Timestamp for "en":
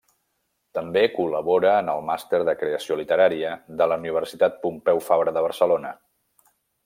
1.81-1.91